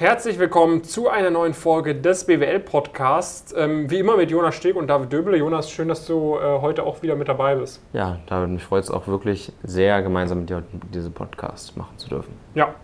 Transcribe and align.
Herzlich 0.00 0.38
willkommen 0.38 0.84
zu 0.84 1.08
einer 1.08 1.28
neuen 1.28 1.54
Folge 1.54 1.92
des 1.92 2.24
BWL-Podcasts. 2.24 3.52
Ähm, 3.58 3.90
wie 3.90 3.98
immer 3.98 4.16
mit 4.16 4.30
Jonas 4.30 4.54
Steg 4.54 4.76
und 4.76 4.86
David 4.86 5.12
Döbele. 5.12 5.36
Jonas, 5.36 5.72
schön, 5.72 5.88
dass 5.88 6.06
du 6.06 6.36
äh, 6.36 6.60
heute 6.60 6.84
auch 6.84 7.02
wieder 7.02 7.16
mit 7.16 7.26
dabei 7.26 7.56
bist. 7.56 7.82
Ja, 7.92 8.20
David, 8.26 8.50
mich 8.50 8.62
freut 8.62 8.84
es 8.84 8.92
auch 8.92 9.08
wirklich 9.08 9.52
sehr, 9.64 10.00
gemeinsam 10.02 10.38
mit 10.38 10.50
dir 10.50 10.62
diesen 10.94 11.12
Podcast 11.12 11.76
machen 11.76 11.98
zu 11.98 12.08
dürfen. 12.08 12.32
Ja. 12.54 12.76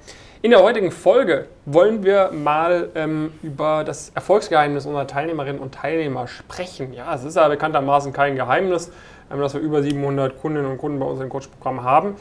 In 0.42 0.50
der 0.50 0.61
heutigen 0.61 0.90
Folge 0.90 1.46
wollen 1.66 2.03
wir 2.03 2.32
mal 2.32 2.90
ähm, 2.96 3.33
über 3.44 3.85
das 3.85 4.10
Erfolgsgeheimnis 4.17 4.85
unserer 4.85 5.06
Teilnehmerinnen 5.06 5.62
und 5.62 5.72
Teilnehmer 5.72 6.26
sprechen. 6.26 6.92
Ja, 6.94 7.15
es 7.15 7.22
ist 7.22 7.37
ja 7.37 7.46
bekanntermaßen 7.46 8.12
kein 8.12 8.35
Geheimnis, 8.35 8.90
ähm, 9.31 9.38
dass 9.38 9.54
wir 9.54 9.60
über 9.60 9.85
700 9.85 10.40
Kundinnen 10.40 10.69
und 10.69 10.78
Kunden 10.78 10.99
bei 10.99 11.06
uns 11.06 11.21
im 11.21 11.28
Coach-Programm 11.28 11.85
haben 11.85 12.17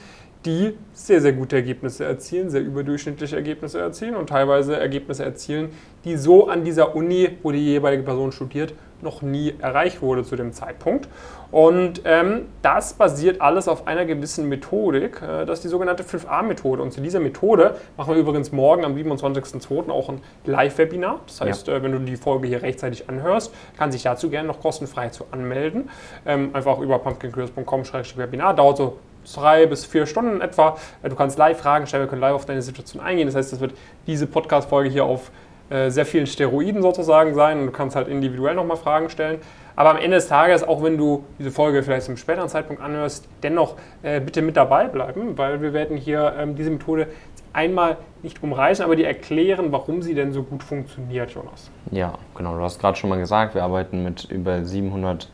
die 0.45 0.77
sehr, 0.93 1.21
sehr 1.21 1.33
gute 1.33 1.55
Ergebnisse 1.55 2.05
erzielen, 2.05 2.49
sehr 2.49 2.61
überdurchschnittliche 2.61 3.35
Ergebnisse 3.35 3.79
erzielen 3.79 4.15
und 4.15 4.29
teilweise 4.29 4.77
Ergebnisse 4.77 5.23
erzielen, 5.23 5.69
die 6.05 6.17
so 6.17 6.47
an 6.47 6.63
dieser 6.63 6.95
Uni, 6.95 7.37
wo 7.41 7.51
die 7.51 7.63
jeweilige 7.63 8.03
Person 8.03 8.31
studiert, 8.31 8.73
noch 9.01 9.21
nie 9.21 9.53
erreicht 9.59 10.01
wurde 10.01 10.23
zu 10.23 10.35
dem 10.35 10.53
Zeitpunkt. 10.53 11.07
Und 11.51 12.01
ähm, 12.05 12.45
das 12.61 12.93
basiert 12.93 13.39
alles 13.41 13.67
auf 13.67 13.85
einer 13.85 14.05
gewissen 14.05 14.49
Methodik, 14.49 15.21
äh, 15.21 15.45
das 15.45 15.59
ist 15.59 15.65
die 15.65 15.67
sogenannte 15.67 16.03
5a-Methode. 16.03 16.81
Und 16.81 16.93
zu 16.93 17.01
dieser 17.01 17.19
Methode 17.19 17.75
machen 17.95 18.15
wir 18.15 18.21
übrigens 18.21 18.51
morgen 18.51 18.83
am 18.83 18.95
27.02. 18.95 19.91
auch 19.91 20.09
ein 20.09 20.21
Live-Webinar. 20.45 21.19
Das 21.27 21.41
heißt, 21.41 21.67
ja. 21.67 21.75
äh, 21.75 21.83
wenn 21.83 21.91
du 21.91 21.99
die 21.99 22.15
Folge 22.15 22.47
hier 22.47 22.63
rechtzeitig 22.63 23.07
anhörst, 23.07 23.53
kann 23.77 23.91
sich 23.91 24.01
dazu 24.01 24.29
gerne 24.29 24.47
noch 24.47 24.61
kostenfrei 24.61 25.09
zu 25.09 25.25
anmelden. 25.31 25.89
Ähm, 26.25 26.49
einfach 26.53 26.79
über 26.79 26.97
pumpkincurious.com-webinar. 26.97 28.55
Dauert 28.55 28.77
so 28.77 28.97
drei 29.33 29.65
bis 29.65 29.85
vier 29.85 30.05
Stunden 30.05 30.41
etwa. 30.41 30.77
Äh, 31.01 31.09
du 31.09 31.15
kannst 31.15 31.37
live 31.37 31.59
Fragen 31.59 31.87
stellen, 31.87 32.03
wir 32.03 32.09
können 32.09 32.21
live 32.21 32.35
auf 32.35 32.45
deine 32.45 32.61
Situation 32.61 33.01
eingehen. 33.01 33.27
Das 33.27 33.35
heißt, 33.35 33.53
das 33.53 33.59
wird 33.59 33.73
diese 34.07 34.27
Podcast-Folge 34.27 34.89
hier 34.89 35.05
auf 35.05 35.31
äh, 35.69 35.89
sehr 35.89 36.05
vielen 36.05 36.27
Steroiden 36.27 36.81
sozusagen 36.81 37.33
sein 37.33 37.59
und 37.59 37.65
du 37.67 37.71
kannst 37.71 37.95
halt 37.95 38.07
individuell 38.07 38.55
nochmal 38.55 38.77
Fragen 38.77 39.09
stellen. 39.09 39.39
Aber 39.75 39.91
am 39.91 39.97
Ende 39.97 40.17
des 40.17 40.27
Tages, 40.27 40.63
auch 40.63 40.83
wenn 40.83 40.97
du 40.97 41.23
diese 41.39 41.49
Folge 41.51 41.81
vielleicht 41.81 42.05
zum 42.05 42.17
späteren 42.17 42.47
Zeitpunkt 42.47 42.81
anhörst, 42.81 43.27
dennoch 43.41 43.75
äh, 44.03 44.19
bitte 44.19 44.41
mit 44.41 44.55
dabei 44.55 44.87
bleiben, 44.87 45.37
weil 45.37 45.61
wir 45.61 45.73
werden 45.73 45.97
hier 45.97 46.35
ähm, 46.37 46.55
diese 46.55 46.69
Methode 46.69 47.07
einmal 47.53 47.97
nicht 48.21 48.43
umreißen, 48.43 48.83
aber 48.83 48.95
die 48.95 49.03
erklären, 49.03 49.71
warum 49.71 50.01
sie 50.01 50.13
denn 50.13 50.31
so 50.31 50.43
gut 50.43 50.63
funktioniert, 50.63 51.31
Jonas. 51.31 51.71
Ja, 51.91 52.13
genau. 52.35 52.55
Du 52.55 52.61
hast 52.61 52.79
gerade 52.79 52.97
schon 52.97 53.09
mal 53.09 53.19
gesagt, 53.19 53.55
wir 53.55 53.63
arbeiten 53.63 54.03
mit 54.03 54.25
über 54.25 54.63
700 54.63 55.29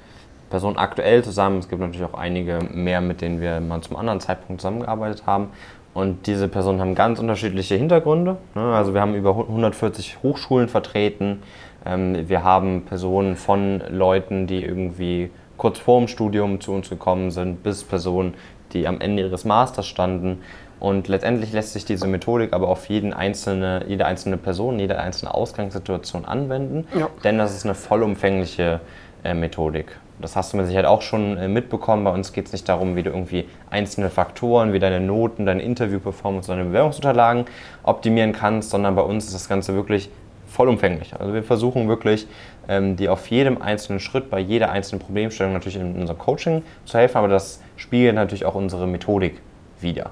Personen 0.49 0.77
aktuell 0.77 1.23
zusammen. 1.23 1.59
Es 1.59 1.69
gibt 1.69 1.81
natürlich 1.81 2.05
auch 2.05 2.17
einige 2.17 2.59
mehr, 2.71 3.01
mit 3.01 3.21
denen 3.21 3.41
wir 3.41 3.59
mal 3.59 3.81
zum 3.81 3.95
anderen 3.97 4.19
Zeitpunkt 4.19 4.61
zusammengearbeitet 4.61 5.25
haben. 5.25 5.49
Und 5.93 6.27
diese 6.27 6.47
Personen 6.47 6.79
haben 6.79 6.95
ganz 6.95 7.19
unterschiedliche 7.19 7.75
Hintergründe. 7.75 8.37
Ne? 8.55 8.61
Also 8.61 8.93
wir 8.93 9.01
haben 9.01 9.15
über 9.15 9.31
140 9.31 10.19
Hochschulen 10.23 10.69
vertreten. 10.69 11.41
Ähm, 11.85 12.29
wir 12.29 12.43
haben 12.43 12.83
Personen 12.85 13.35
von 13.35 13.81
Leuten, 13.89 14.47
die 14.47 14.63
irgendwie 14.63 15.31
kurz 15.57 15.79
vor 15.79 15.99
dem 15.99 16.07
Studium 16.07 16.61
zu 16.61 16.71
uns 16.71 16.89
gekommen 16.89 17.31
sind, 17.31 17.63
bis 17.63 17.83
Personen, 17.83 18.35
die 18.71 18.87
am 18.87 19.01
Ende 19.01 19.23
ihres 19.23 19.45
Masters 19.45 19.87
standen. 19.87 20.41
Und 20.79 21.09
letztendlich 21.09 21.51
lässt 21.51 21.73
sich 21.73 21.83
diese 21.83 22.07
Methodik 22.07 22.53
aber 22.53 22.69
auf 22.69 22.85
jeden 22.85 23.11
einzelne, 23.13 23.83
jede 23.87 24.05
einzelne 24.05 24.37
Person, 24.37 24.79
jede 24.79 24.97
einzelne 24.97 25.33
Ausgangssituation 25.33 26.23
anwenden, 26.23 26.87
ja. 26.97 27.09
denn 27.23 27.37
das 27.37 27.53
ist 27.53 27.65
eine 27.65 27.75
vollumfängliche 27.75 28.79
äh, 29.25 29.33
Methodik 29.33 29.97
das 30.21 30.35
hast 30.35 30.53
du 30.53 30.57
mit 30.57 30.65
Sicherheit 30.65 30.85
auch 30.85 31.01
schon 31.01 31.37
äh, 31.37 31.47
mitbekommen. 31.47 32.03
Bei 32.03 32.11
uns 32.11 32.33
geht 32.33 32.47
es 32.47 32.51
nicht 32.51 32.67
darum, 32.67 32.95
wie 32.95 33.03
du 33.03 33.09
irgendwie 33.09 33.45
einzelne 33.69 34.09
Faktoren 34.09 34.73
wie 34.73 34.79
deine 34.79 34.99
Noten, 34.99 35.45
deine 35.45 35.61
Interview-Performance, 35.61 36.49
deine 36.49 36.65
Bewerbungsunterlagen 36.65 37.45
optimieren 37.83 38.33
kannst, 38.33 38.69
sondern 38.69 38.95
bei 38.95 39.01
uns 39.01 39.25
ist 39.25 39.33
das 39.33 39.49
Ganze 39.49 39.75
wirklich 39.75 40.09
vollumfänglich. 40.47 41.13
Also 41.19 41.33
wir 41.33 41.43
versuchen 41.43 41.87
wirklich, 41.87 42.27
ähm, 42.67 42.95
dir 42.95 43.13
auf 43.13 43.27
jedem 43.27 43.61
einzelnen 43.61 43.99
Schritt, 43.99 44.29
bei 44.29 44.39
jeder 44.39 44.71
einzelnen 44.71 45.01
Problemstellung 45.01 45.53
natürlich 45.53 45.77
in 45.77 45.95
unserem 45.95 46.19
Coaching 46.19 46.63
zu 46.85 46.97
helfen, 46.97 47.17
aber 47.17 47.27
das 47.27 47.61
spiegelt 47.77 48.15
natürlich 48.15 48.45
auch 48.45 48.55
unsere 48.55 48.87
Methodik 48.87 49.41
wider. 49.79 50.11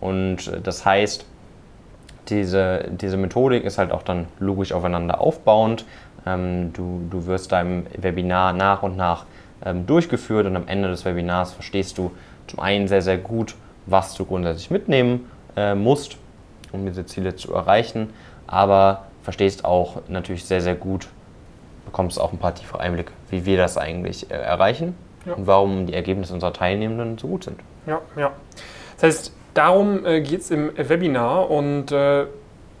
Und 0.00 0.48
äh, 0.48 0.60
das 0.60 0.84
heißt, 0.84 1.26
diese, 2.28 2.84
diese 2.90 3.16
Methodik 3.16 3.64
ist 3.64 3.78
halt 3.78 3.90
auch 3.90 4.02
dann 4.02 4.26
logisch 4.38 4.72
aufeinander 4.72 5.20
aufbauend. 5.20 5.84
Ähm, 6.26 6.72
du, 6.72 7.06
du 7.10 7.26
wirst 7.26 7.52
deinem 7.52 7.86
Webinar 7.96 8.52
nach 8.52 8.82
und 8.82 8.96
nach 8.96 9.24
durchgeführt 9.86 10.46
und 10.46 10.54
am 10.54 10.68
Ende 10.68 10.88
des 10.88 11.04
Webinars 11.04 11.52
verstehst 11.52 11.98
du 11.98 12.12
zum 12.46 12.60
einen 12.60 12.88
sehr, 12.88 13.02
sehr 13.02 13.18
gut, 13.18 13.54
was 13.86 14.14
du 14.14 14.24
grundsätzlich 14.24 14.70
mitnehmen 14.70 15.30
äh, 15.56 15.74
musst, 15.74 16.16
um 16.72 16.86
diese 16.86 17.06
Ziele 17.06 17.36
zu 17.36 17.52
erreichen, 17.54 18.12
aber 18.46 19.06
verstehst 19.22 19.64
auch 19.64 20.02
natürlich 20.08 20.44
sehr, 20.44 20.60
sehr 20.60 20.74
gut, 20.74 21.08
bekommst 21.84 22.20
auch 22.20 22.32
ein 22.32 22.38
paar 22.38 22.54
tiefe 22.54 22.78
Einblicke, 22.80 23.12
wie 23.30 23.44
wir 23.44 23.56
das 23.56 23.76
eigentlich 23.76 24.30
äh, 24.30 24.34
erreichen 24.34 24.94
ja. 25.26 25.34
und 25.34 25.46
warum 25.46 25.86
die 25.86 25.94
Ergebnisse 25.94 26.34
unserer 26.34 26.52
Teilnehmenden 26.52 27.18
so 27.18 27.28
gut 27.28 27.44
sind. 27.44 27.60
Ja, 27.86 28.00
ja. 28.16 28.32
Das 28.94 29.02
heißt, 29.02 29.32
darum 29.54 30.04
äh, 30.04 30.20
geht 30.20 30.40
es 30.40 30.50
im 30.50 30.70
Webinar 30.76 31.50
und 31.50 31.92
äh, 31.92 32.26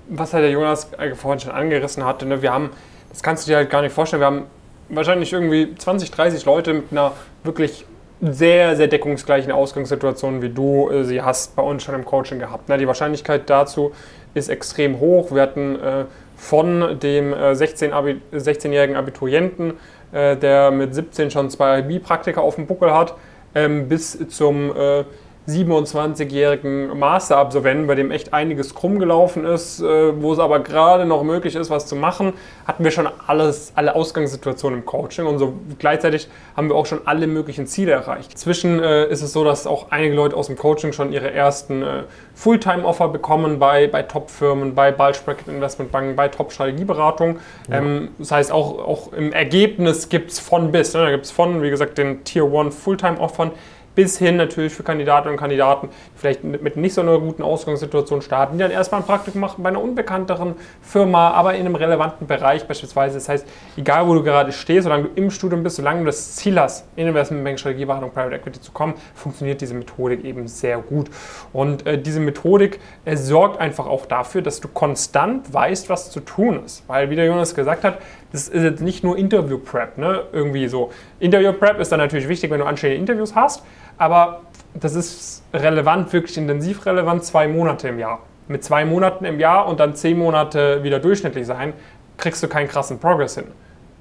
was 0.08 0.32
halt 0.32 0.44
der 0.44 0.50
Jonas 0.50 0.92
äh, 0.94 1.14
vorhin 1.14 1.40
schon 1.40 1.52
angerissen 1.52 2.04
hatte, 2.04 2.26
ne, 2.26 2.42
wir 2.42 2.52
haben, 2.52 2.70
das 3.10 3.22
kannst 3.22 3.46
du 3.46 3.52
dir 3.52 3.56
halt 3.56 3.70
gar 3.70 3.82
nicht 3.82 3.92
vorstellen, 3.92 4.20
wir 4.20 4.26
haben 4.26 4.46
wahrscheinlich 4.88 5.32
irgendwie 5.32 5.74
20, 5.74 6.10
30 6.10 6.44
Leute 6.44 6.74
mit 6.74 6.86
einer 6.90 7.12
wirklich 7.44 7.84
sehr, 8.20 8.76
sehr 8.76 8.88
deckungsgleichen 8.88 9.52
Ausgangssituation, 9.52 10.42
wie 10.42 10.48
du 10.48 10.90
äh, 10.90 11.04
sie 11.04 11.22
hast 11.22 11.54
bei 11.54 11.62
uns 11.62 11.82
schon 11.84 11.94
im 11.94 12.04
Coaching 12.04 12.38
gehabt. 12.38 12.68
Ne? 12.68 12.78
Die 12.78 12.86
Wahrscheinlichkeit 12.86 13.48
dazu 13.48 13.92
ist 14.34 14.48
extrem 14.48 14.98
hoch. 14.98 15.32
Wir 15.32 15.42
hatten 15.42 15.76
äh, 15.76 16.04
von 16.36 16.98
dem 17.00 17.32
äh, 17.32 17.54
16 17.54 17.92
Abi 17.92 18.20
16-jährigen 18.32 18.96
Abiturienten, 18.96 19.74
äh, 20.12 20.36
der 20.36 20.70
mit 20.70 20.94
17 20.94 21.30
schon 21.30 21.50
zwei 21.50 21.78
IB-Praktika 21.80 22.40
auf 22.40 22.56
dem 22.56 22.66
Buckel 22.66 22.92
hat, 22.92 23.14
ähm, 23.54 23.88
bis 23.88 24.18
zum 24.28 24.74
äh, 24.76 25.04
27-jährigen 25.48 26.98
Masterabsolventen, 26.98 27.86
bei 27.86 27.94
dem 27.94 28.10
echt 28.10 28.34
einiges 28.34 28.74
krumm 28.74 28.98
gelaufen 28.98 29.44
ist, 29.44 29.80
äh, 29.80 30.20
wo 30.20 30.32
es 30.32 30.38
aber 30.38 30.60
gerade 30.60 31.06
noch 31.06 31.22
möglich 31.22 31.54
ist, 31.54 31.70
was 31.70 31.86
zu 31.86 31.96
machen, 31.96 32.34
hatten 32.66 32.84
wir 32.84 32.90
schon 32.90 33.08
alles, 33.26 33.72
alle 33.74 33.94
Ausgangssituationen 33.94 34.80
im 34.80 34.84
Coaching 34.84 35.26
und 35.26 35.38
so 35.38 35.54
gleichzeitig 35.78 36.28
haben 36.54 36.68
wir 36.68 36.76
auch 36.76 36.86
schon 36.86 37.00
alle 37.06 37.26
möglichen 37.26 37.66
Ziele 37.66 37.92
erreicht. 37.92 38.38
Zwischen 38.38 38.82
äh, 38.82 39.06
ist 39.06 39.22
es 39.22 39.32
so, 39.32 39.42
dass 39.42 39.66
auch 39.66 39.86
einige 39.90 40.14
Leute 40.14 40.36
aus 40.36 40.48
dem 40.48 40.56
Coaching 40.56 40.92
schon 40.92 41.12
ihre 41.12 41.32
ersten 41.32 41.82
äh, 41.82 42.02
Fulltime-Offer 42.34 43.08
bekommen 43.08 43.58
bei, 43.58 43.86
bei 43.86 44.02
Top-Firmen, 44.02 44.74
bei 44.74 44.92
Bulge 44.92 45.18
Bracket 45.24 45.48
Investmentbanken, 45.48 46.14
bei 46.14 46.28
Top-Strategieberatung. 46.28 47.38
Ja. 47.70 47.78
Ähm, 47.78 48.10
das 48.18 48.30
heißt, 48.32 48.52
auch, 48.52 48.78
auch 48.78 49.12
im 49.14 49.32
Ergebnis 49.32 50.10
gibt 50.10 50.30
es 50.30 50.38
von 50.38 50.72
bis. 50.72 50.92
Ne? 50.92 51.00
Da 51.00 51.10
gibt 51.10 51.24
es 51.24 51.30
von, 51.30 51.62
wie 51.62 51.70
gesagt, 51.70 51.96
den 51.96 52.24
Tier 52.24 52.44
1 52.44 52.76
Fulltime-Offern 52.76 53.52
bis 53.98 54.16
hin 54.16 54.36
natürlich 54.36 54.72
für 54.72 54.84
Kandidatinnen 54.84 55.34
und 55.34 55.40
Kandidaten, 55.40 55.88
die 55.88 56.18
vielleicht 56.20 56.44
mit 56.44 56.76
nicht 56.76 56.94
so 56.94 57.00
einer 57.00 57.18
guten 57.18 57.42
Ausgangssituation 57.42 58.22
starten, 58.22 58.56
die 58.56 58.62
dann 58.62 58.70
erstmal 58.70 59.00
ein 59.00 59.06
Praktikum 59.08 59.40
machen 59.40 59.60
bei 59.64 59.70
einer 59.70 59.82
unbekannteren 59.82 60.54
Firma, 60.80 61.32
aber 61.32 61.54
in 61.54 61.66
einem 61.66 61.74
relevanten 61.74 62.28
Bereich 62.28 62.64
beispielsweise. 62.68 63.16
Das 63.16 63.28
heißt, 63.28 63.48
egal 63.76 64.06
wo 64.06 64.14
du 64.14 64.22
gerade 64.22 64.52
stehst, 64.52 64.84
solange 64.84 65.08
du 65.08 65.10
im 65.16 65.32
Studium 65.32 65.64
bist, 65.64 65.74
solange 65.74 65.98
du 65.98 66.06
das 66.06 66.36
Ziel 66.36 66.60
hast, 66.60 66.86
in 66.94 67.08
Investmentbank, 67.08 67.58
Strategieberatung, 67.58 68.12
Private 68.12 68.36
Equity 68.36 68.60
zu 68.60 68.70
kommen, 68.70 68.94
funktioniert 69.16 69.60
diese 69.60 69.74
Methodik 69.74 70.22
eben 70.24 70.46
sehr 70.46 70.78
gut. 70.78 71.10
Und 71.52 71.84
äh, 71.84 72.00
diese 72.00 72.20
Methodik 72.20 72.78
äh, 73.04 73.16
sorgt 73.16 73.60
einfach 73.60 73.88
auch 73.88 74.06
dafür, 74.06 74.42
dass 74.42 74.60
du 74.60 74.68
konstant 74.68 75.52
weißt, 75.52 75.90
was 75.90 76.12
zu 76.12 76.20
tun 76.20 76.62
ist. 76.64 76.84
Weil, 76.86 77.10
wie 77.10 77.16
der 77.16 77.24
Jonas 77.24 77.52
gesagt 77.52 77.82
hat, 77.82 77.98
das 78.32 78.48
ist 78.48 78.62
jetzt 78.62 78.82
nicht 78.82 79.02
nur 79.02 79.16
Interview-Prep, 79.16 79.96
ne? 79.96 80.24
Irgendwie 80.32 80.68
so. 80.68 80.92
Interview-Prep 81.18 81.80
ist 81.80 81.90
dann 81.90 81.98
natürlich 81.98 82.28
wichtig, 82.28 82.50
wenn 82.50 82.60
du 82.60 82.66
anstehende 82.66 82.98
Interviews 82.98 83.34
hast, 83.34 83.62
aber 83.98 84.40
das 84.74 84.94
ist 84.94 85.42
relevant, 85.52 86.12
wirklich 86.12 86.38
intensiv 86.38 86.86
relevant, 86.86 87.24
zwei 87.24 87.48
Monate 87.48 87.88
im 87.88 87.98
Jahr. 87.98 88.20
Mit 88.46 88.64
zwei 88.64 88.84
Monaten 88.84 89.24
im 89.24 89.40
Jahr 89.40 89.66
und 89.66 89.80
dann 89.80 89.94
zehn 89.94 90.16
Monate 90.16 90.82
wieder 90.82 91.00
durchschnittlich 91.00 91.46
sein, 91.46 91.74
kriegst 92.16 92.42
du 92.42 92.48
keinen 92.48 92.68
krassen 92.68 92.98
Progress 92.98 93.34
hin 93.34 93.46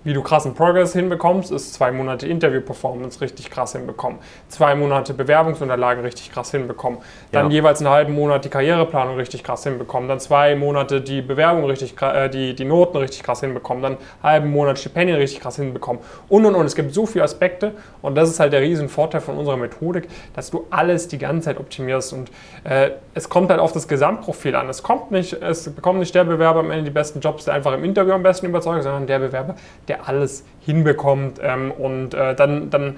wie 0.07 0.13
du 0.13 0.23
krassen 0.23 0.55
Progress 0.55 0.93
hinbekommst, 0.93 1.51
ist 1.51 1.73
zwei 1.73 1.91
Monate 1.91 2.27
Interview-Performance 2.27 3.21
richtig 3.21 3.51
krass 3.51 3.73
hinbekommen, 3.73 4.19
zwei 4.47 4.73
Monate 4.73 5.13
Bewerbungsunterlagen 5.13 6.03
richtig 6.03 6.31
krass 6.31 6.51
hinbekommen, 6.51 6.99
dann 7.31 7.51
ja. 7.51 7.57
jeweils 7.57 7.81
einen 7.81 7.89
halben 7.89 8.15
Monat 8.15 8.45
die 8.45 8.49
Karriereplanung 8.49 9.17
richtig 9.17 9.43
krass 9.43 9.63
hinbekommen, 9.63 10.09
dann 10.09 10.19
zwei 10.19 10.55
Monate 10.55 11.01
die 11.01 11.21
Bewerbung 11.21 11.65
richtig, 11.65 12.01
äh, 12.01 12.29
die, 12.29 12.55
die 12.55 12.65
Noten 12.65 12.97
richtig 12.97 13.21
krass 13.21 13.41
hinbekommen, 13.41 13.83
dann 13.83 13.93
einen 13.93 14.23
halben 14.23 14.51
Monat 14.51 14.79
Stipendien 14.79 15.17
richtig 15.17 15.41
krass 15.41 15.57
hinbekommen. 15.57 16.01
Und 16.29 16.45
und 16.45 16.55
und. 16.55 16.65
Es 16.65 16.75
gibt 16.75 16.93
so 16.93 17.05
viele 17.05 17.23
Aspekte. 17.23 17.73
Und 18.01 18.15
das 18.15 18.29
ist 18.29 18.39
halt 18.39 18.53
der 18.53 18.61
riesen 18.61 18.89
Vorteil 18.89 19.21
von 19.21 19.37
unserer 19.37 19.57
Methodik, 19.57 20.07
dass 20.33 20.51
du 20.51 20.65
alles 20.69 21.07
die 21.07 21.17
ganze 21.17 21.45
Zeit 21.45 21.59
optimierst. 21.59 22.13
Und 22.13 22.31
äh, 22.63 22.91
es 23.13 23.29
kommt 23.29 23.49
halt 23.49 23.59
auf 23.59 23.71
das 23.73 23.87
Gesamtprofil 23.87 24.55
an. 24.55 24.69
Es 24.69 24.83
kommt 24.83 25.11
nicht, 25.11 25.33
es 25.33 25.73
bekommt 25.73 25.99
nicht 25.99 26.15
der 26.15 26.23
Bewerber 26.23 26.59
am 26.61 26.71
Ende 26.71 26.85
die 26.85 26.91
besten 26.91 27.19
Jobs, 27.19 27.45
der 27.45 27.53
einfach 27.53 27.73
im 27.73 27.83
Interview 27.83 28.13
am 28.13 28.23
besten 28.23 28.47
überzeugt, 28.47 28.83
sondern 28.83 29.07
der 29.07 29.19
Bewerber, 29.19 29.55
der 29.87 29.96
alles 30.05 30.43
hinbekommt. 30.65 31.39
Ähm, 31.41 31.71
und 31.71 32.13
äh, 32.13 32.35
dann, 32.35 32.69
dann 32.69 32.95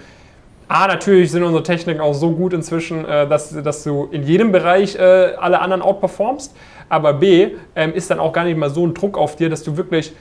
A, 0.67 0.87
natürlich 0.87 1.31
sind 1.31 1.43
unsere 1.43 1.63
Techniken 1.63 1.99
auch 1.99 2.13
so 2.13 2.31
gut 2.31 2.53
inzwischen, 2.53 3.05
äh, 3.05 3.27
dass, 3.27 3.49
dass 3.63 3.83
du 3.83 4.07
in 4.11 4.23
jedem 4.23 4.51
Bereich 4.51 4.95
äh, 4.95 5.33
alle 5.39 5.61
anderen 5.61 5.81
outperformst. 5.81 6.55
aber 6.89 7.13
B, 7.13 7.55
ähm, 7.75 7.93
ist 7.93 8.11
dann 8.11 8.19
auch 8.19 8.33
gar 8.33 8.43
nicht 8.43 8.57
mal 8.57 8.69
so 8.69 8.85
ein 8.85 8.93
Druck 8.93 9.17
auf 9.17 9.35
dir, 9.35 9.49
dass 9.49 9.63
du 9.63 9.77
wirklich 9.77 10.13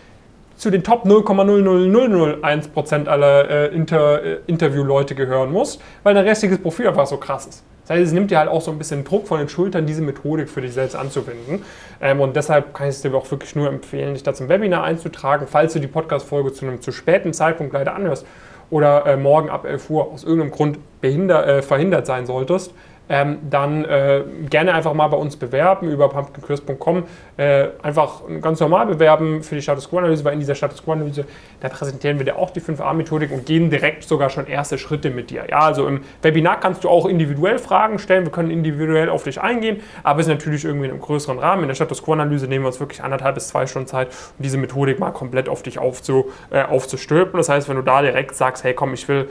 zu 0.56 0.70
den 0.70 0.82
Top 0.82 1.04
0,00001% 1.04 3.06
aller 3.06 3.48
äh, 3.48 3.74
Inter, 3.74 4.22
äh, 4.22 4.38
Interviewleute 4.46 5.14
gehören 5.14 5.52
musst, 5.52 5.80
weil 6.02 6.14
dein 6.14 6.26
restliches 6.26 6.58
Profil 6.58 6.88
einfach 6.88 7.06
so 7.06 7.16
krass 7.16 7.46
ist. 7.46 7.64
Das 7.88 7.96
heißt, 7.96 8.08
es 8.08 8.12
nimmt 8.12 8.30
dir 8.30 8.38
halt 8.38 8.50
auch 8.50 8.60
so 8.60 8.70
ein 8.70 8.76
bisschen 8.76 9.02
Druck 9.02 9.26
von 9.26 9.38
den 9.38 9.48
Schultern, 9.48 9.86
diese 9.86 10.02
Methodik 10.02 10.50
für 10.50 10.60
dich 10.60 10.74
selbst 10.74 10.94
anzuwenden. 10.94 11.64
Ähm, 12.02 12.20
und 12.20 12.36
deshalb 12.36 12.74
kann 12.74 12.86
ich 12.88 12.96
es 12.96 13.02
dir 13.02 13.14
auch 13.14 13.30
wirklich 13.30 13.56
nur 13.56 13.66
empfehlen, 13.66 14.12
dich 14.12 14.22
da 14.22 14.34
zum 14.34 14.50
Webinar 14.50 14.84
einzutragen, 14.84 15.46
falls 15.48 15.72
du 15.72 15.78
die 15.78 15.86
Podcast-Folge 15.86 16.52
zu 16.52 16.66
einem 16.66 16.82
zu 16.82 16.92
späten 16.92 17.32
Zeitpunkt 17.32 17.72
leider 17.72 17.94
anhörst 17.94 18.26
oder 18.68 19.06
äh, 19.06 19.16
morgen 19.16 19.48
ab 19.48 19.64
11 19.64 19.88
Uhr 19.88 20.12
aus 20.12 20.22
irgendeinem 20.22 20.50
Grund 20.50 20.78
behinder, 21.00 21.46
äh, 21.46 21.62
verhindert 21.62 22.04
sein 22.06 22.26
solltest 22.26 22.74
ähm, 23.08 23.38
dann 23.48 23.84
äh, 23.84 24.22
gerne 24.48 24.74
einfach 24.74 24.92
mal 24.94 25.08
bei 25.08 25.16
uns 25.16 25.36
bewerben 25.36 25.90
über 25.90 26.08
pumpkincrisp.com. 26.08 27.04
Äh, 27.36 27.68
einfach 27.82 28.22
ganz 28.40 28.60
normal 28.60 28.86
bewerben 28.86 29.42
für 29.42 29.54
die 29.54 29.62
Status 29.62 29.88
Quo-Analyse, 29.88 30.24
weil 30.24 30.34
in 30.34 30.40
dieser 30.40 30.54
Status 30.54 30.82
Quo-Analyse, 30.82 31.24
da 31.60 31.68
präsentieren 31.68 32.18
wir 32.18 32.24
dir 32.24 32.36
auch 32.36 32.50
die 32.50 32.60
5a-Methodik 32.60 33.30
und 33.32 33.46
gehen 33.46 33.70
direkt 33.70 34.04
sogar 34.04 34.30
schon 34.30 34.46
erste 34.46 34.78
Schritte 34.78 35.10
mit 35.10 35.30
dir. 35.30 35.44
Ja, 35.48 35.60
also 35.60 35.86
im 35.86 36.02
Webinar 36.22 36.60
kannst 36.60 36.84
du 36.84 36.88
auch 36.88 37.06
individuell 37.06 37.58
Fragen 37.58 37.98
stellen, 37.98 38.24
wir 38.24 38.32
können 38.32 38.50
individuell 38.50 39.08
auf 39.08 39.24
dich 39.24 39.40
eingehen, 39.40 39.80
aber 40.02 40.20
es 40.20 40.26
ist 40.26 40.32
natürlich 40.32 40.64
irgendwie 40.64 40.86
in 40.86 40.92
einem 40.92 41.00
größeren 41.00 41.38
Rahmen. 41.38 41.62
In 41.62 41.68
der 41.68 41.74
Status 41.74 42.02
Quo-Analyse 42.02 42.46
nehmen 42.46 42.64
wir 42.64 42.68
uns 42.68 42.80
wirklich 42.80 43.02
anderthalb 43.02 43.34
bis 43.34 43.48
zwei 43.48 43.66
Stunden 43.66 43.88
Zeit, 43.88 44.08
um 44.08 44.42
diese 44.42 44.58
Methodik 44.58 44.98
mal 44.98 45.10
komplett 45.12 45.48
auf 45.48 45.62
dich 45.62 45.78
aufzu, 45.78 46.30
äh, 46.50 46.62
aufzustülpen. 46.62 47.38
Das 47.38 47.48
heißt, 47.48 47.68
wenn 47.68 47.76
du 47.76 47.82
da 47.82 48.02
direkt 48.02 48.34
sagst, 48.34 48.64
hey 48.64 48.74
komm, 48.74 48.94
ich 48.94 49.08
will 49.08 49.28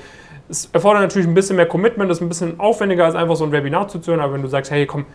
es 0.50 0.70
erfordert 0.72 1.02
natürlich 1.02 1.28
ein 1.28 1.34
bisschen 1.34 1.56
mehr 1.56 1.66
Commitment, 1.66 2.10
ist 2.12 2.22
ein 2.22 2.30
bisschen 2.30 2.60
aufwendiger 2.60 3.06
als 3.06 3.16
einfach 3.16 3.36
so 3.36 3.44
ein 3.44 3.52
Webinar 3.52 3.88
zu 3.88 4.00
zuzuhören, 4.00 4.22
aber 4.22 4.34
wenn 4.34 4.42
du 4.42 4.48
sagst, 4.48 4.72
hey, 4.72 4.86
komm, 4.86 5.06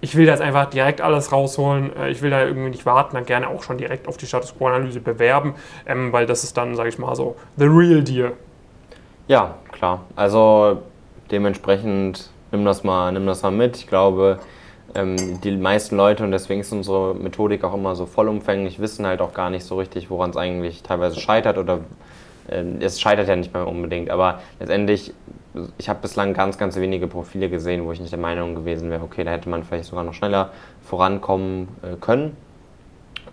ich 0.00 0.14
will 0.16 0.26
das 0.26 0.40
einfach 0.40 0.66
direkt 0.66 1.00
alles 1.00 1.32
rausholen, 1.32 1.94
äh, 1.96 2.10
ich 2.10 2.20
will 2.22 2.30
da 2.30 2.44
irgendwie 2.44 2.70
nicht 2.70 2.84
warten, 2.84 3.16
dann 3.16 3.24
gerne 3.24 3.48
auch 3.48 3.62
schon 3.62 3.78
direkt 3.78 4.06
auf 4.08 4.16
die 4.16 4.26
Status 4.26 4.54
Quo-Analyse 4.56 5.00
bewerben, 5.00 5.54
ähm, 5.86 6.12
weil 6.12 6.26
das 6.26 6.44
ist 6.44 6.56
dann, 6.56 6.76
sage 6.76 6.90
ich 6.90 6.98
mal 6.98 7.14
so, 7.16 7.36
the 7.56 7.64
real 7.64 8.02
deal. 8.02 8.32
Ja, 9.28 9.54
klar. 9.72 10.02
Also 10.14 10.82
dementsprechend 11.30 12.30
nimm 12.52 12.64
das 12.64 12.84
mal, 12.84 13.10
nimm 13.12 13.26
das 13.26 13.42
mal 13.42 13.50
mit. 13.50 13.76
Ich 13.76 13.86
glaube, 13.86 14.38
ähm, 14.94 15.40
die 15.40 15.56
meisten 15.56 15.96
Leute, 15.96 16.22
und 16.22 16.30
deswegen 16.30 16.60
ist 16.60 16.72
unsere 16.72 17.14
Methodik 17.14 17.64
auch 17.64 17.74
immer 17.74 17.96
so 17.96 18.06
vollumfänglich, 18.06 18.78
wissen 18.78 19.06
halt 19.06 19.20
auch 19.20 19.32
gar 19.32 19.50
nicht 19.50 19.64
so 19.64 19.78
richtig, 19.78 20.10
woran 20.10 20.30
es 20.30 20.36
eigentlich 20.36 20.82
teilweise 20.82 21.18
scheitert 21.18 21.58
oder 21.58 21.80
es 22.48 23.00
scheitert 23.00 23.28
ja 23.28 23.36
nicht 23.36 23.52
mehr 23.52 23.66
unbedingt, 23.66 24.10
aber 24.10 24.40
letztendlich, 24.60 25.12
ich 25.78 25.88
habe 25.88 26.00
bislang 26.02 26.34
ganz, 26.34 26.58
ganz 26.58 26.76
wenige 26.76 27.06
Profile 27.06 27.48
gesehen, 27.48 27.84
wo 27.84 27.92
ich 27.92 28.00
nicht 28.00 28.12
der 28.12 28.18
Meinung 28.18 28.54
gewesen 28.54 28.90
wäre, 28.90 29.02
okay, 29.02 29.24
da 29.24 29.30
hätte 29.32 29.48
man 29.48 29.64
vielleicht 29.64 29.86
sogar 29.86 30.04
noch 30.04 30.14
schneller 30.14 30.50
vorankommen 30.82 31.68
äh, 31.82 31.96
können. 31.96 32.36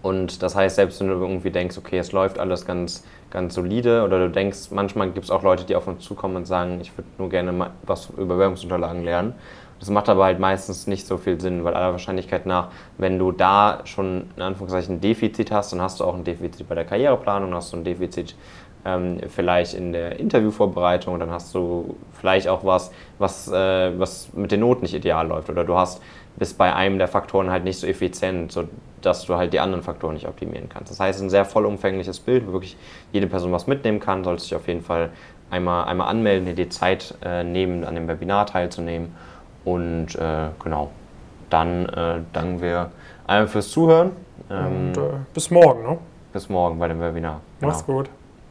Und 0.02 0.44
das 0.44 0.56
heißt, 0.56 0.76
selbst 0.76 1.00
wenn 1.00 1.08
du 1.08 1.14
irgendwie 1.14 1.50
denkst, 1.50 1.78
okay, 1.78 1.98
es 1.98 2.12
läuft 2.12 2.38
alles 2.38 2.66
ganz, 2.66 3.06
ganz 3.32 3.56
solide, 3.56 4.04
oder 4.04 4.20
du 4.20 4.30
denkst, 4.30 4.72
manchmal 4.72 5.12
gibt 5.12 5.26
es 5.26 5.32
auch 5.32 5.44
Leute, 5.44 5.64
die 5.64 5.76
auf 5.76 5.88
uns 5.88 6.04
zukommen 6.04 6.36
und 6.36 6.46
sagen, 6.46 6.80
ich 6.82 6.96
würde 6.98 7.10
nur 7.18 7.30
gerne 7.30 7.72
was 7.84 8.10
über 8.18 8.38
Werbungsunterlagen 8.38 9.04
lernen. 9.04 9.34
Das 9.80 9.90
macht 9.90 10.08
aber 10.08 10.26
halt 10.26 10.40
meistens 10.40 10.88
nicht 10.88 11.06
so 11.06 11.18
viel 11.18 11.40
Sinn, 11.42 11.64
weil 11.64 11.74
aller 11.74 11.92
Wahrscheinlichkeit 11.92 12.46
nach, 12.46 12.70
wenn 12.98 13.20
du 13.20 13.32
da 13.32 13.82
schon 13.86 14.30
in 14.36 14.42
Anführungszeichen 14.42 14.96
ein 14.96 15.02
Defizit 15.02 15.52
hast, 15.52 15.74
dann 15.74 15.82
hast 15.82 16.00
du 16.00 16.06
auch 16.06 16.16
ein 16.16 16.24
Defizit 16.24 16.68
bei 16.68 16.76
der 16.76 16.86
Karriereplanung, 16.86 17.54
hast 17.54 17.74
du 17.74 17.78
ein 17.78 17.84
Defizit 17.84 18.36
ähm, 18.86 19.20
vielleicht 19.30 19.74
in 19.74 19.94
der 19.94 20.20
Interviewvorbereitung, 20.20 21.20
dann 21.20 21.32
hast 21.32 21.54
du 21.56 21.96
vielleicht 22.20 22.48
auch 22.48 22.64
was, 22.66 22.92
was, 23.20 23.52
äh, 23.52 23.98
was 24.00 24.34
mit 24.34 24.52
den 24.52 24.60
Noten 24.60 24.82
nicht 24.82 24.94
ideal 24.94 25.28
läuft 25.28 25.50
oder 25.50 25.64
du 25.64 25.76
hast 25.76 26.02
bist 26.36 26.58
bei 26.58 26.74
einem 26.74 26.98
der 26.98 27.08
Faktoren 27.08 27.50
halt 27.52 27.64
nicht 27.64 27.80
so 27.80 27.88
effizient, 27.88 28.52
sodass 28.52 29.26
du 29.26 29.36
halt 29.36 29.54
die 29.54 29.60
anderen 29.60 29.84
Faktoren 29.84 30.16
nicht 30.16 30.28
optimieren 30.28 30.70
kannst. 30.70 30.92
Das 30.92 31.00
heißt, 31.00 31.22
ein 31.22 31.30
sehr 31.30 31.46
vollumfängliches 31.46 32.20
Bild, 32.20 32.48
wo 32.48 32.54
wirklich 32.54 32.76
jede 33.12 33.28
Person 33.28 33.52
was 33.52 33.68
mitnehmen 33.68 34.00
kann, 34.00 34.24
solltest 34.24 34.48
du 34.50 34.56
dich 34.56 34.62
auf 34.62 34.68
jeden 34.68 34.82
Fall 34.82 35.10
einmal, 35.52 35.86
einmal 35.86 36.08
anmelden, 36.08 36.46
dir 36.46 36.56
die 36.56 36.70
Zeit 36.70 37.16
äh, 37.24 37.44
nehmen, 37.44 37.84
an 37.84 37.96
dem 37.96 38.08
Webinar 38.08 38.48
teilzunehmen 38.48 39.16
und 39.64 40.16
äh, 40.16 40.50
genau, 40.64 40.90
dann 41.50 41.88
äh, 41.90 42.22
danken 42.34 42.62
wir 42.62 42.92
allen 43.28 43.48
fürs 43.48 43.70
Zuhören. 43.70 44.12
Ähm, 44.50 44.90
und 44.90 44.98
äh, 44.98 45.10
bis 45.34 45.52
morgen, 45.52 45.84
ne? 45.84 45.98
Bis 46.34 46.50
morgen 46.50 46.80
bei 46.80 46.88
dem 46.88 47.00
Webinar. 47.00 47.42
Mach's 47.60 47.86
genau. 47.86 48.00
gut. 48.00 48.10